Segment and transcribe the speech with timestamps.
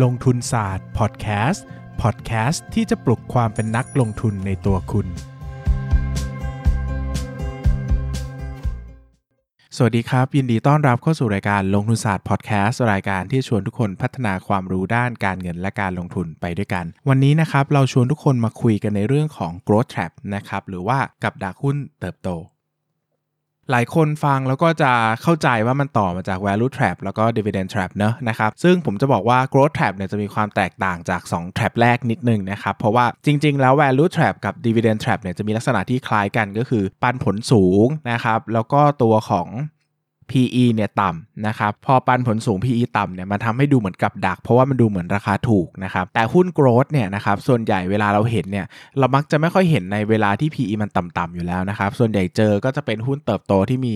[0.00, 1.64] ลงทุนศาสตร์พอดแคสต์
[2.02, 5.06] พอดแคสต์ที่จะปลุกความเป็นนักลงทุนในตัวคุณ
[9.76, 22.30] สวัสดีครับ ยินดีต้อนรับเข้าสู่รายการลงทุนศาสตร์พอดแคสต์รายการที่ชวนทุกคนพัฒนาความรู้ด้านการเงินและการลงทุนไปด้วยกัน วันนี้นะครับเราชวนทุกคนมาคุยกันในเรื่องของ growth trap นะครับหรือว่ากับดักหุ้นเติบโต
[23.70, 24.92] หลายคนฟังแล้วก็จะ
[25.22, 33.60] เข้าใจว่ามันต่อมาจาก value trap แล้วก็ dividend trap เนอะนะครับ ซึ่งผมจะบอกว่า growth trap เนี่ยจะมีความแตกต่างจาก 2 trap แรกนิดนึงนะครับ เพราะว่าจริง ๆ
[33.60, 39.48] แล้ว value trap กับ dividend trap เนี่ยจะมีลักษณะที่คล้ายกันก็คือปันผลสูงนะครับ แล้วก็ตัวของ
[40.32, 48.66] PE เนี่ยต่ำนะครับพอปันผลสูง PE ต่ำเนี่ยมันทำให้ดูเหมือนกับดัก เพราะว่ามันดูเหมือนราคาถูกนะครับแต่หุ้น growth เนี่ยนะครับส่วนใหญ่เวลาเราเห็นเนี่ย
[48.98, 53.94] เรามักจะไม่ค่อยเห็นในเวลาที่ PE มันต่ำๆอยู่แล้วนะครับส่วนใหญ่เจอก็จะเป็นหุ้นเติบโตที่มี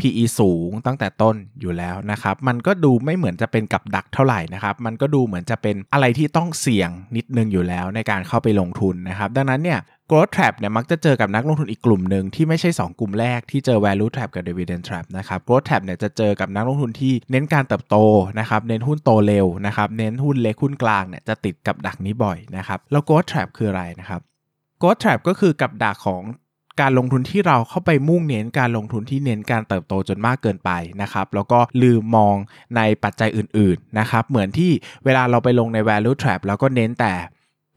[0.00, 15.82] PE สูงตั้งแต่ต้นอยู่แล้วนะครับมันก็ดูไม่เหมือนจะเป็นกับดักเท่าไหร่นะครับมันก็ดูเหมือนจะเป็นอะไรที่ต้องเสี่ยงนิดนึงอยู่แล้วในการเข้าไปลงทุนนะครับดังนั้นเนี่ย growth trap เนี่ยมักจะเจอกับนักลงทุนอีกกลุ่มหนึ่งที่ไม่ใช่ 2 กลุ่มแรกที่เจอ value trap กับ dividend trap นะครับ growth trap
[15.84, 17.96] เนี่ยจะเจอกับนักลงทุนที่เน้นการเติบโต
[18.40, 24.20] นะครับเน้นหุ้นโตเร็วนะครับเน้นหุ้นเล็กหุ้นกลางเนี่ยจะติดกับดักนี้บ่อยนะครับแล้ว growth trap คืออะไรนะครับ
[24.80, 26.22] growth trap ก็คือกับดักของ
[26.80, 30.70] การลงทุนที่เราเข้าไปมุ่งเน้นการลงทุนที่เน้นการเติบโตจนมากเกินไป
[31.02, 32.36] นะครับแล้วก็ลืมมอง
[32.76, 34.70] ในปัจจัยอื่นๆนะครับเหมือนที่
[35.04, 37.14] เวลาเราไปลงใน value trap แล้วก็เน้นแต่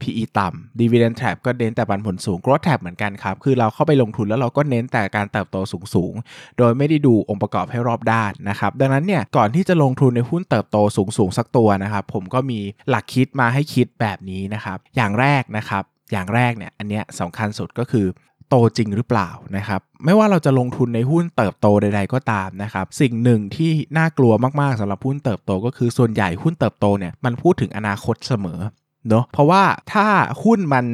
[0.02, 5.56] PE ต่ำ dividend trap ก็เน้นแต่ปันผลสูง growth trap เหมือนกันครับ คือเราเข้าไปลงทุนแล้วเราก็เน้นแต่การเติบโต
[5.94, 12.60] สูงๆ โดยไม่ได้ดูองค์ประกอบให้รอบด้านนะครับ ดังนั้นเนี่ย ก่อนที่จะลงทุนในหุ้นเติบโตสูงๆ สักตัวนะครับ ผมก็มี
[12.90, 18.06] หลักคิดมาให้คิดแบบนี้นะครับ อย่างแรกนะครับ อย่างแรกเนี่ย อันเนี้ยสำคัญสุดก็คือ
[18.48, 28.60] โตจริงหรือเปล่านะครับไม่ว่าเราจะลงทุนในหุ้นเติบโตใด ๆ ก็ตามนะครับสิ่งหนึ่งที่น่ากลัวมากๆสำหรับหุ้นเติบโตก็คือส่วนใหญ่หุ้นเติบโตเนี่ยมันพูดถึงอนาคตเสมอ
[29.08, 30.06] เนาะเพราะว่าถ้า
[30.44, 30.86] หุ้นมัน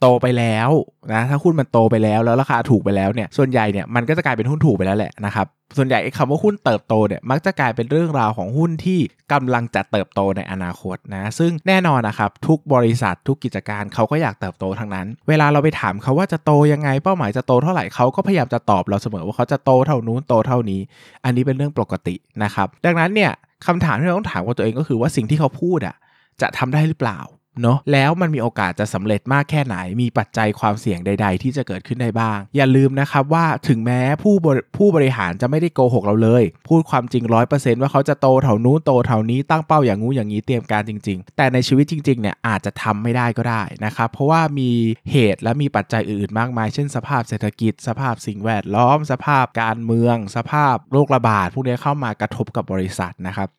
[0.00, 0.70] โตไปแล้ว
[1.12, 8.98] นะถ้าหุ้นมันโตไปแล้วแล้วราคาถูกไปแล้วเนี่ยส่วนใหญ่เนี่ยมันก็จะกลายเป็นหุ้นถูกไปแล้วแหละนะครับส่วนใหญ่ไอ้คำว่าหุ้นเติบโตเนี่ยมักจะกลายเป็นเรื่องราวของหุ้นที่
[9.32, 20.80] กำลังจะเติบโตในอนาคตนะซึ่งแน่นอนนะครับทุกบริษัททุกกิจการเขาก็อยากเติบโตทั้งนั้น เวลาเราไปถามเขาว่าจะโตยังไงเป้าหมายจะโตเท่าไหร่เขาก็พยายามจะตอบเราเสมอว่าเขาจะโตเท่านู้นโตเท่านี้
[21.24, 23.32] อันนี้เป็นเรื่องปกตินะครับดังนั้นเนี่ย
[23.66, 25.96] คำถามที่เราต้องถามกับตัวเองก็คือว่าสิ่งที่เขาพูดอะ
[26.40, 27.20] จะทำได้หรือเปล่า
[27.62, 44.70] เนาะแล้วมันมีโอกาสจะสำเร็จมากแค่ไหน มีปัจจัยความเสี่ยงใด ๆ ที่จะเกิดขึ้นได้บ้าง อย่าลืมนะครับว่าถึงแม้ผู้บริผู้บริหารจะไม่ได้โกหกเราเลย พูดความจริงร้อยเปอร์เซนต์ว่าเขาจะโตเท่านู้นโตเท่านี้ตั้งเป้าอย่างงู้อย่างนี้เตรียมการจริง ๆ แต่ในชีวิตจริงๆเนี่ยอาจจะทำไม่ได้ก็ได้นะครับ เพราะว่ามี
[45.12, 53.50] เหตุและมีปัจจัยอื่นๆมากมาย เช่นสภาพเศรษฐกิจ สภาพสิ่งแวดล้อม สภาพการเมือง สภาพโรคระบาดพวกนี้เข้ามากระทบกับบริษัทนะครับ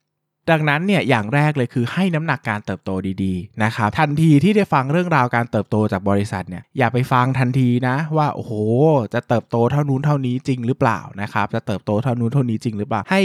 [0.52, 2.92] ดังนั้นเนี่ยอย่างแรกเลยคือให้น้ำหนักการเติบโต
[3.24, 8.52] ดีๆนะครับทันทีที่ได้ฟังเรื่องราวการเติบโตจากบริษัทเนี่ยอย่าไปฟังทันทีนะว่าโอ้โห
[9.14, 13.22] จะเติบโตเท่านู้นเท่านี้จริงหรือเปล่านะครับจะเติบโตเท่านู้นเท่านี้จริงหรือเปล่าให้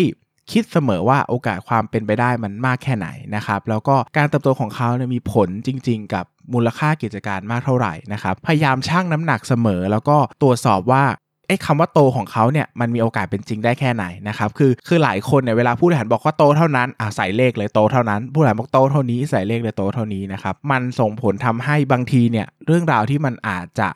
[0.52, 6.24] คิดเสมอว่าโอกาสความเป็นไปได้มันมากแค่ไหนนะครับแล้วก็การเติบโตของเขาเนี่ยมีผลจริง ๆ กับ
[6.54, 11.04] มูลค่ากิจการมากเท่าไหร่นะครับพยายามชั่งน้ำหนักเสมอ แล้วก็ตรวจสอบว่า
[11.48, 23.88] ไอ้คำว่าโตของเขาเนี่ยมันมีโอกาสเป็นจริงได้แค่ไหนนะครับคือคือหลายคนเนี่ยเวลาผู้บริหารบอกว่าโตเท่านั้นอ่าใส่เลขเลยโตเท่านั้น ผู้บริหารบอกโตเท่านี้ใส่เลขเลยโตเท่านี้นะครับมันส่งผลทำให้บางทีเนี่ยเรื่องราวที่มันอาจจะ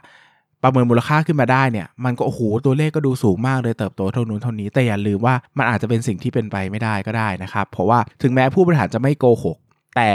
[0.63, 9.57] ประเมินมูลค่าขึ้นมาได้เนี่ยมันก็โอ้โหตัวเลขก็ดูสูงมากเลยเติบโตเท่านู้นเท่านี้ แต่อย่าลืมว่ามันอาจจะเป็นสิ่งที่เป็นไปไม่ได้ก็ได้นะครับเพราะว่าถึงแม้ผู้บริหารจะไม่โกหก
[9.97, 10.11] แต่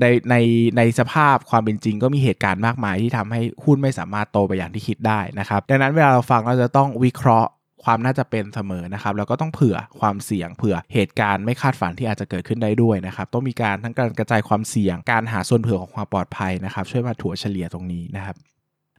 [0.00, 0.36] ในใน
[0.76, 7.50] ในสภาพความเป็นจริงก็มีเหตุการณ์มากมายที่ทำให้หุ้นไม่สามารถโตไปอย่างที่คิดได้นะครับ ดังนั้นเวลาเราฟังเราจะต้องวิเคราะห์
[7.84, 18.36] ความน่าจะเป็นเสมอนะครับแล้วก็ต้องเผื่อความเสี่ยง เผื่อเหตุการณ์ไม่คาดฝันที่อาจจะเกิดขึ้นได้ด้วยนะครับต้องมีการทั้งการกระจายความเสี่ยง การหาส่วนเผื่อของความปลอดภัยนะครับ ช่วยมาถัวเฉลี่ยตรงนี้นะครับ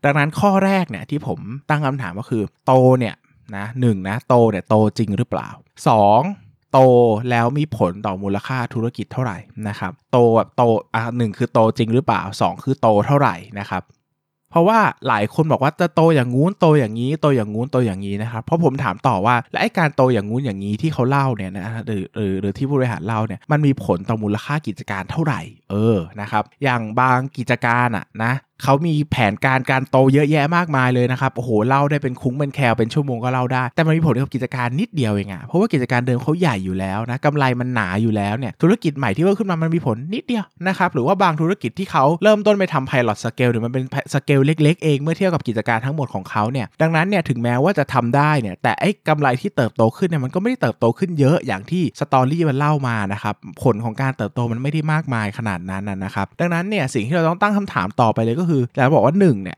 [0.03, 1.39] ดังนั้นข้อแรกเนี่ยที่ผม
[1.69, 3.15] ตั้งคำถามก็คือ โตเนี่ย
[3.55, 5.49] นะหนึ่งนะโตเนี่ยโตจริงหรือเปล่า
[6.13, 6.42] 2.
[6.73, 6.79] โต
[7.29, 9.37] แล้วมีผลต่อมูลค่าธุรกิจเท่าไหร่
[9.67, 10.63] นะครับ โตแบบโต
[10.93, 13.83] อะหนึ่งคือโตจริงหรือเปล่า 2 คือโตเท่าไหร่นะครับ
[14.51, 28.33] เพราะว่าหลายคนบอกว่าจะโตอย่างงู้นโตอย่างนี้โตอย่างงู้นโตอย่างนี้นะครับเพราะผมถามต่อว่าและไอการโตอย่างงู้นอย่างนี้ที่เขาเล่าเนี่ยนะหรือหรือหรือที่ผู้บริหารเล่าเนี่ยมันมีผลต่อมูลค่ากิจการเท่าไหร่เออนะครับอย่างบางกิจการอะนะ
[28.63, 43.83] เขามีแผนการการโตเยอะแยะมากมายเลยนะครับโอ้โหเล่าได้เป็นคุ้งเป็นแควเป็นชั่วโมงก็เล่าได้ แต่มันมีผลกับกิจการนิดเดียวเองอะเพราะว่ากิจการเดิมเขาใหญ่อยู่แล้วนะกำไรมันหนาอยู่แล้วเนี่ยธุรกิจใหม่ที่เพิ่มขึ้นมามันมีผลนิดเดียวนะครับหรือว่าบางธุรกิจที่เขาเริ่มต้นไปทำ pilot scale หรือมันเป็น
[44.13, 59.57] สเกลเล็ก ๆ เองเมื่อเทียบกับกิจการทั้งหมดของเขาเนี่ยดังนั้นเนี่ยถึงแม้ว่าจะทำได้เนี่ยแต่ไอ้กำไรที่เติบโตขึ้นเนี่ยมันก็ไม่ได้เติบโตขึ้นเยอะอย่างที่ story มันเล่ามานะครับผลของการเติบโตมันไม่ได้มากมายขนาดนั้นนะครับดังนั้นเนี่ยสิ่งที่เราต้องตั้งคำถามต่อไปเลยก็คือแล้วบอกว่า1เนี่ย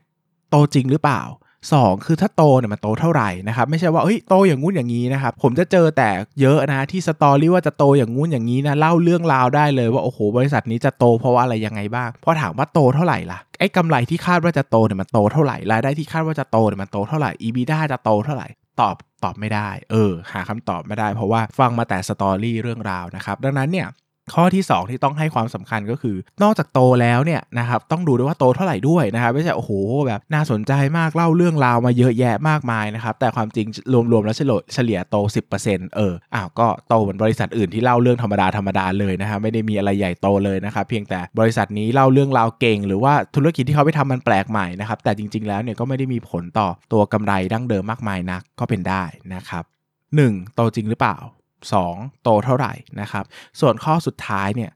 [0.50, 1.22] โตจริงหรือเปล่า
[1.70, 6.10] 2 คือถ้าโตเนี่ยมันโตเท่าไหร่นะครับไม่ใช่ว่าเฮ้ยโตอย่างงู้นอย่างนี้นะครับผมจะเจอแต่
[6.40, 18.48] เยอะนะที่สตอรี่ว่าจะโตอย่างงู้นอย่างนี้นะเล่าเรื่องราวได้เลยว่าโอ้โหบริษัทนี้จะโตเพราะว่าอะไรยังไงบ้างพอถามว่าโตเท่าไหร่ล่ะไอ้กำไรที่คาดว่าจะโตเนี่ยมันโตเท่าไหร่รายได้ที่คาดว่าจะโตเนี่ยมันโตเท่าไหร่ EBITDA จะโตเท่าไหร่
[18.80, 23.86] ตอบตอบไม่ได้ เออ หาคำตอบไม่ได้ เพราะว่าฟังมาแต่สตอรี่เรื่องราวนะครับ ดังนั้นเนี่ย
[24.34, 29.72] ข้อที่ 2 ที่ต้องให้ความสำคัญก็คือ นอกจากโตแล้วเนี่ยนะครับต้องดูด้วยว่าโตเท่าไหร่ด้วยนะครับไม่ใช่โอ้โห
[30.06, 33.66] แบบน่าสนใจมากเล่าเรื่องราวมาเยอะแยะมากมายนะครับแต่ความจริง
[34.12, 34.36] รวมๆแล้ว
[34.74, 35.16] เฉลี่ยโต
[35.56, 49.02] 10%เอออ้าวก็โตเหมือนบริษัทอื่นที่เล่าเรื่องธรรมดาธรรมดาเลยนะครับไม่ได้มีอะไรใหญ่โตเลยนะครับเพียงแต่บริษัทนี้เล่าเรื่องราวเก่ง หรือว่าธุรกิจที่เขาไปทำมันแปลกใหม่นะครับแต่จริง ๆแล้วเนี่ยก็ไม่ได้มีผลต่อตัวกำไรดั้งเดิมมากมายนักก็เป็นได้
[49.34, 49.64] นะครับ
[50.10, 50.54] 1.
[50.54, 51.16] โตจริงหรือเปล่า
[51.64, 52.22] 2.
[52.22, 53.24] โตเท่าไหร่นะครับ
[53.60, 54.70] ส่วนข้อสุดท้ายเนี่ย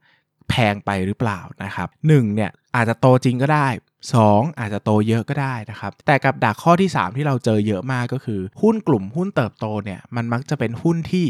[0.49, 3.69] แพงไปหรือเปล่านะครับ1เนี่ยอาจจะโตจริงก็ได้
[4.13, 11.27] 2 อาจจะโตเยอะก็ได้นะครับ แต่กับดักข้อที่ 3 ที่เราเจอเยอะมากก็คือ หุ้นกลุ่มหุ้นเติบโตเนี่ยมันมักจะเป็นหุ้นที่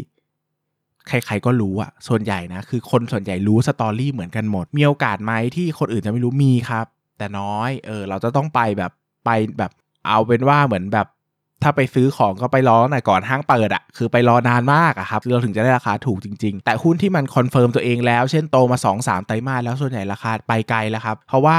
[1.08, 6.86] ใครๆก็รู้อะส่วนใหญ่นะ คือคนส่วนใหญ่รู้สตอรี่เหมือนกันหมด มีโอกาสไหมที่คนอื่นจะไม่รู้มีครับ
[7.18, 8.92] แต่น้อย เออ เราจะต้องไปแบบ
[9.24, 9.72] ไปแบบ
[10.08, 11.06] เอาเป็นว่าเหมือนแบบ
[11.62, 21.58] ถ้าไปซื้อของก็ไปรอหน่อยก่อนห้างเปิดอะคือไปรอนานมากอะครับเราถึงจะได้ราคาถูกจริง ๆ แต่หุ้นที่มัน confirm ตัวเองแล้วเช่นโตมา 2-3 ไตรมาสแล้วส่วนใหญ่ราคาไปไกลแล้วครับ เพราะว่า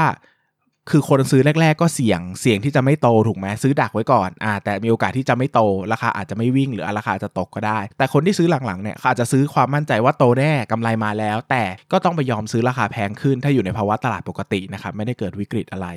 [0.90, 5.60] คือคนซื้อแรก ๆ ก็เสี่ยงเสี่ยงที่จะไม่โตถูกไหมซื้อดักไว้ก่อนอ่าแต่มีโอกาสที่จะไม่โต
[5.92, 15.88] ราคาอาจจะไม่วิ่งหรือราคาจะตกก็ได้ แต่คนที่ซื้อหลังๆเนี่ยอาจจะซื้อความมั่นใจว่าโตแน่กำไรมาแล้ว แต่ก็ต้องไปยอมซื้อราคาแพงขึ้นถ้าอยู่ในภาวะตลาดปกตินะครับไม่ได้เกิดวิกฤตอะไร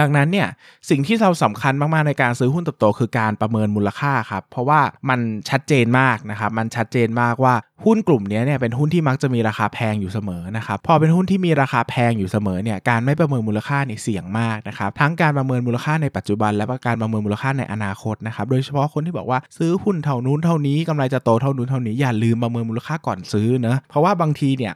[0.00, 0.48] ดังนั้นเนี่ย
[0.90, 5.20] สิ่งที่เราสำคัญมากๆในการซื้อหุ้นเติบโตคือการประเมินมูลค่าครับเพราะว่ามัน
[5.50, 7.54] ชัดเจนมากนะครับมันชัดเจนมากว่า
[7.84, 24.74] หุ้นกลุ่มนี้เนี่ยเป็นหุ้นที่มักจะมีราคาแพงอยู่เสมอนะครับพอเป็นหุ้นที่มีราคาแพงอยู่เสมอเนี่ยการไม่ประเมินมูลค่าเนี่ยเสี่ยงมากนะครับทั้งการประเมินมูลค่าในปัจจุบัน และการประเมินมูลค่าในอนาคตนะครับโดยเฉพาะคนที่บอกว่าซื้อหุ้นเท่านู้นเท่านี้กำไรจะโตเท่านู้นเท่านี้อย่าลืมประเมินมูลค่าก่อนซื้อเนะเพราะว่าบางทีเนี่ย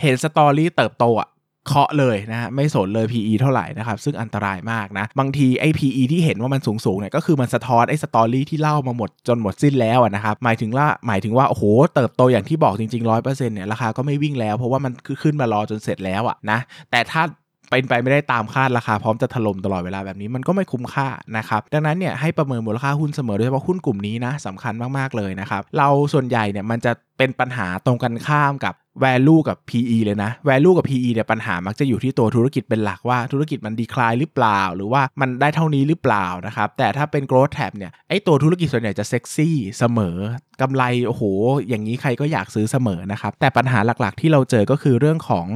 [0.00, 1.28] เห็น story เติบโตอะ
[1.66, 11.64] เคาะเลยนะฮะไม่สนเลย PE เท่าไหร่นะครับ ซึ่งอันตรายมากนะ บางทีไอ้ PE ที่เห็นว่ามันสูงสูงเนี่ยก็คือมันสะท้อนไอ้ story ที่เล่ามาหมดจนหมดสิ้นแล้วนะครับหมายถึงว่าหมายถึงว่า โอ้โห
[11.94, 14.92] เติบโตอย่างที่บอกจริงๆร้อยเปอร์เซ็นต์เนี่ยราคาก็ไม่วิ่งแล้ว เพราะว่ามัน
[15.22, 16.58] ขึ้นมารอจนเสร็จแล้วอะนะ
[16.90, 17.22] แต่ถ้า
[17.72, 28.74] เป็นไปไม่ได้ตามคาดราคาพร้อมจะถล่มตลอดเวลาแบบนี้มันก็ไม่คุ้มค่านะครับดังนั้นเนี่ยให้ประเมินมูลค่าหุ้นเสมอโดยเฉพาะหุ้นกลุ่มนี้นะสำคัญมากๆเลยนะครับเราส่วนใหญ่เนี่ยมันจะเป็นปัญหาตรงกันข้ามกับ
[29.04, 40.16] value กับ PE เลยนะ value กับ PE เนี่ยปัญหามักจะอยู่ที่ตัวธุรกิจเป็นหลักว่าธุรกิจมันดีคลายหรือเปล่า หรือว่ามันได้เท่านี้หรือเปล่านะครับแต่ถ้าเป็น growth tab เนี่ยไอตัวธุรกิจส่วนใหญ่จะเซ็กซี่เสมอ
[40.60, 41.22] กำไรโอ้โห
[41.68, 45.46] อย่างนี้ใครก็อยากซื้อเสมอนะครับแต่ปัญหาหลักๆ ที่เราเจอก็คือเรื่องของ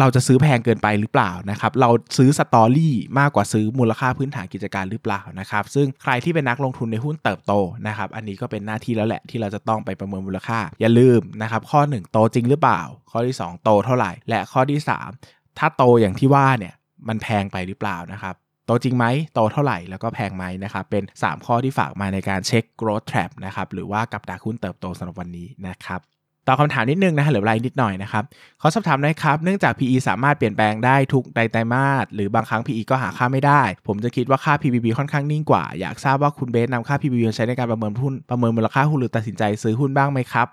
[0.00, 7.52] เราจะซื้อแพงเกินไปหรือเปล่านะครับ เราซื้อสตอรี่มากกว่าซื้อมูลค่าพื้นฐานกิจการหรือเปล่านะครับ ซึ่งใครที่เป็นนักลงทุนในหุ้นเติบโต
[7.88, 12.80] นะครับ อันนี้ก็เป็นหน้าที่แล้วแหละที่เราจะต้องไปประเมินมูลค่า อย่าลืมนะครับ ข้อ 1 โตจริงหรือเปล่า
[13.10, 14.80] ข้อที่ 2 โตเท่าไหร่ และข้อที่
[15.20, 16.74] 3 ถ้าโตอย่างที่ว่าเนี่ย
[17.08, 18.34] มันแพงไปหรือเปล่านะครับ
[18.66, 19.04] โตจริงไหม
[19.34, 26.00] โตเท่าไหร่แล้วก็แพงไหมนะครับ เป็น 3 ข้อที่ฝากมาในการเช็ค growth trap นะครับ หรือว่ากับดักหุ้นเติบโตสำหรับวันนี้นะครับ
[26.46, 28.24] ตอบคำถามนิดนึงนะเหลือเวลานิดหน่อยนะครับ
[28.60, 40.48] ขาสอบถามนะครับ เนื่องจาก PE สามารถเปลี่ยนแปลงได้ทุกไตรมาสหรือบางครั้ง PE ก็หาค่าไม่ได้ ผมจะคิดว่าค่า PBB ค่อนข้างนิ่งกว่า อยากทราบว่าคุณเบสนำค่า PBB ใช้ในการประเมินหุ้นประเมินมูลค่าหุ้นหรือตัดสินใจซื้อหุ้นบ้างไหมครับ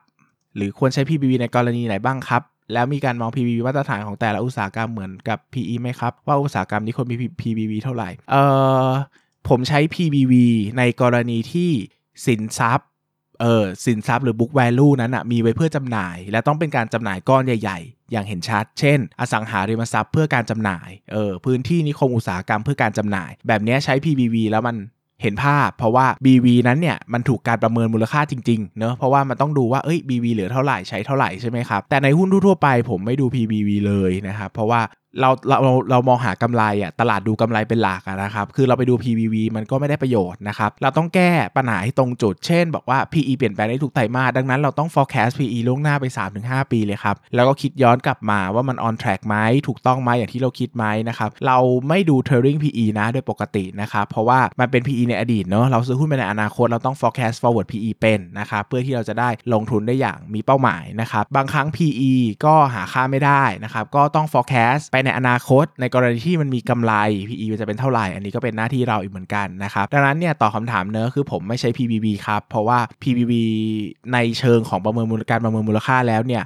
[0.56, 2.42] หรือควรใช้ PBB ในกรณีไหนบ้างครับ
[2.74, 8.44] แล้วมีการมอง PBB มาตรฐานของแต่ละอุตสาหกรรมเหมือนกับ PE ไหมครับ ว่าอุตสาหกรรมนี้ควรมี PBB เท่าไหร่เอ่
[8.86, 8.90] อ
[9.50, 10.34] ผมใช้ PBB
[10.78, 11.70] ในกรณีที่
[12.26, 12.88] สินทรัพย์
[13.42, 24.78] เออสินทรัพย์หรือ book value นั้นอะมีไว้เพื่อจำหน่าย และต้องเป็นการจำหน่ายก้อนใหญ่ ๆ อย่างเห็นชัด เช่น อสังหาริมทรัพย์เพื่อการจำหน่ายเออพื้นที่นิคมอุตสาหกรรมเพื่อการจำหน่าย แบบนี้ใช้ PBV แล้วมัน
[25.22, 34.82] เห็นภาพ เพราะว่า BV นั้นเนี่ยมันถูกการประเมินมูลค่าจริงๆเนอะเพราะว่ามันต้องดูว่าเอ้ย BV เหลือเท่าไหร่ใช้เท่าไหร่ใช่ไหมครับแต่ในหุ้นทั่วไปผมไม่ดู PBV เลยนะครับเพราะว่า
[35.20, 46.06] เราเราเราเรามองหากำไรอะตลาดดูกำไรเป็นหลักนะครับ คือเราไปดู PBV มันก็ไม่ได้ประโยชน์นะครับ เราต้องแก้ปัญหาให้ตรงจุด เช่น บอกว่า PE เปลี่ยนแปลงได้ทุกไตรมาสดังนั้นเราต้อง forecast PE ล่วงหน้าไป
[46.40, 49.36] 3-5 ปีเลยครับ แล้วก็คิดย้อนกลับมาว่ามัน on track ไหม
[49.68, 51.58] ถูกต้องไหมอย่างที่เราคิดไหมนะครับ เรา
[51.90, 62.12] ไม่ดู trailing PE นะโดยปกตินะครับ เพราะว่ามันเป็น PE ในอดีตเนาะเราซื้อหุ้นไปในอนาคตเราต้อง forecast forward PE เป็นนะครับเพื่อที่เราจะได้ลงทุนได้อย่างมีเป้าหมายนะครับบางครั้ง PE
[62.46, 66.94] ก็หาค่าไม่ได้นะครับก็ต้อง forecast ไปในอนาคต ในกรณีที่มันมีกำไร
[67.30, 73.34] PE จะเป็นเท่าไหร่ อันนี้ก็เป็นหน้าที่เราอีกเหมือนกันนะครับ ดังนั้นเนี่ยตอบคาถามเนอะคือผมไม่ใช่ PBB ครับ เพราะว่า PBB
[74.14, 76.44] ในเชิงของประเมินมูลการประเมินมูลค่าแล้วเนี่ย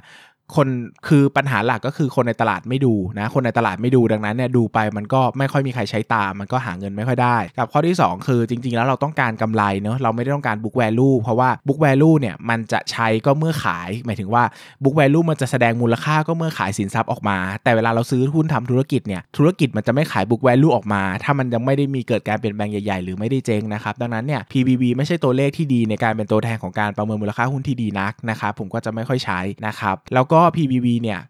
[0.56, 0.68] คน
[1.08, 14.42] คือปัญหาหลักก็คือคนในตลาดไม่ดูนะคนในตลาดไม่ดูดังนั้นเนี่ยดูไปมันก็ไม่ค่อยมีใครใช้ตามมันก็หาเงินไม่ค่อยได้ กับข้อที่ 2 คือจริง ๆ แล้วเราต้องการกำไรเนาะเราไม่ได้ต้องการ book value เพราะว่า book value เนี่ยมันจะใช้ก็เมื่อขาย หมายถึงว่า
[14.82, 31.20] book value มันจะแสดงมูลค่าก็เมื่อขายสินทรัพย์ออกมา แต่เวลาเราซื้อหุ้นทำธุรกิจเนี่ยธุรกิจมันจะไม่ขาย book value ออกมา ถ้ามันยังไม่ได้มีเกิดการเปลี่ยนแปลงใหญ่ๆ หรือไม่ได้เจ๊งนะครับดังนั้นเนี่ย PBB ไม่ใช่ตัวเลขที่ดีในการเป็นตัวแทนของการประเมินมูลค่าหุ้นที่ดีนักนะครับผมก็จะไม่ค่อยใช้นะครับแล้วก็็ PBB เนี่ย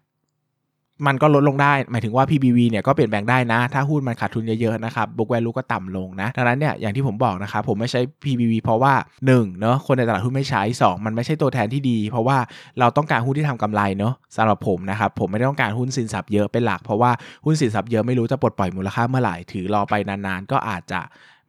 [1.07, 8.93] มันก็ลดลงได้ หมายถึงว่า PBV เนี่ยก็เปลี่ยนแปลงได้นะ ถ้าหุ้นมันขาดทุนเยอะๆนะครับ book value ก็ต่ำลงนะ ดังนั้นเนี่ย อย่างที่ผมบอกนะครับ ผมไม่ใช้ PBV เพราะว่า
[9.27, 9.59] 1.
[9.59, 11.05] เนาะคนในตลาดหุ้นไม่ใช้ 2.
[11.05, 12.37] มันไม่ใช่ตัวแทนที่ดี เพราะว่า
[12.79, 17.11] เราต้องการหุ้นที่ทำกำไรเนาะสำหรับผมนะครับ ผมไม่ได้ต้องการหุ้นสินทรัพย์เยอะเป็นหลัก เพราะว่า
[17.45, 21.01] หุ้นสินทรัพย์เยอะไม่รู้จะปลดปล่อยมูลค่าเมื่อไหร่ ถือรอไปนานๆ ก็อาจจะ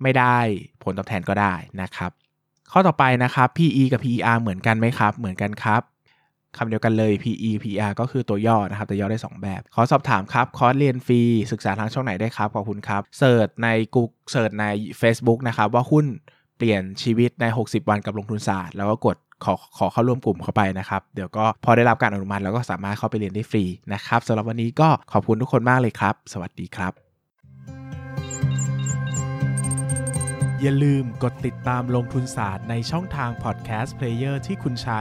[0.02, 0.36] ไม่ได้
[0.82, 2.10] ผลตอบแทนก็ได้นะครับ
[2.72, 5.82] ข้อต่อไปนะครับ PE กับ PER เหมือนกันไหมครับ เหมือนกันครับ
[6.58, 11.20] คำเดียวกันเลย PE PR ก็คือตัวย่อนะครับแต่ย่อได้ 2 แบบ ขอสอบถามครับ คอร์สเรียนฟรี
[11.52, 14.66] ศึกษาทางช่องไหนได้ครับ ขอบคุณครับเสิร์ชใน Google search ใน
[15.00, 16.06] Facebook นะครับว่าหุ้น
[16.56, 26.92] เปลี่ยนชีวิตใน 60 วันกับลงทุนศาสตร์ แล้วก็กดขอขอเข้าร่วมกลุ่มเข้าไปนะครับ เดี๋ยวก็พอได้รับการอนุมัติแล้วก็สามารถเข้าไปเรียนได้ฟรีนะครับสำหรับวันนี้ก็ขอบคุณทุกคนมากเลยครับ สวัสดีครับ
[30.62, 35.00] อย่าลืมกดติดตามลงทุนศาสตร์ในช่องทาง podcast player ที่คุณใช้